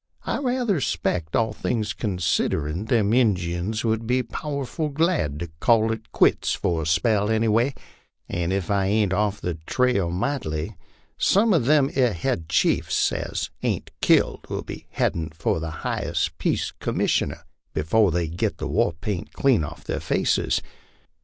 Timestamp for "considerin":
1.93-2.85